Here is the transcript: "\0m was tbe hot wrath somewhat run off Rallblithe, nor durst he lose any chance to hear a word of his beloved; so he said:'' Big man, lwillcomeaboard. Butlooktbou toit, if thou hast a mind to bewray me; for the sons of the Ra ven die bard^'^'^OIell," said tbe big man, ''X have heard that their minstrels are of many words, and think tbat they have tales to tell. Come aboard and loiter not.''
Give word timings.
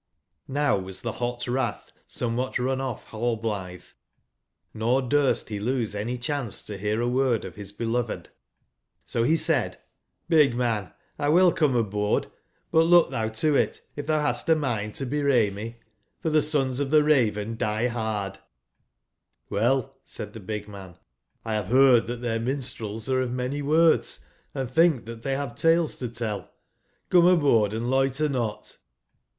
"\0m 0.49 0.81
was 0.81 1.03
tbe 1.03 1.13
hot 1.17 1.47
wrath 1.47 1.91
somewhat 2.07 2.57
run 2.57 2.81
off 2.81 3.11
Rallblithe, 3.11 3.93
nor 4.73 4.99
durst 5.03 5.49
he 5.49 5.59
lose 5.59 5.93
any 5.93 6.17
chance 6.17 6.63
to 6.63 6.75
hear 6.75 7.01
a 7.01 7.07
word 7.07 7.45
of 7.45 7.53
his 7.55 7.71
beloved; 7.71 8.29
so 9.05 9.21
he 9.21 9.37
said:'' 9.37 9.77
Big 10.27 10.55
man, 10.55 10.91
lwillcomeaboard. 11.19 12.31
Butlooktbou 12.73 13.39
toit, 13.39 13.81
if 13.95 14.07
thou 14.07 14.21
hast 14.21 14.49
a 14.49 14.55
mind 14.55 14.95
to 14.95 15.05
bewray 15.05 15.53
me; 15.53 15.77
for 16.19 16.31
the 16.31 16.41
sons 16.41 16.79
of 16.79 16.89
the 16.89 17.03
Ra 17.03 17.29
ven 17.31 17.55
die 17.55 17.87
bard^'^'^OIell," 19.51 19.91
said 20.03 20.33
tbe 20.33 20.45
big 20.47 20.67
man, 20.67 20.95
''X 21.45 21.51
have 21.53 21.67
heard 21.67 22.07
that 22.07 22.21
their 22.23 22.39
minstrels 22.39 23.07
are 23.07 23.21
of 23.21 23.29
many 23.31 23.61
words, 23.61 24.25
and 24.55 24.71
think 24.71 25.03
tbat 25.05 25.21
they 25.21 25.35
have 25.35 25.53
tales 25.53 25.95
to 25.97 26.09
tell. 26.09 26.49
Come 27.11 27.27
aboard 27.27 27.71
and 27.71 27.91
loiter 27.91 28.27
not.'' 28.29 28.79